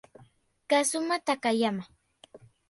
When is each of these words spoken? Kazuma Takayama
Kazuma 0.69 1.15
Takayama 1.27 1.85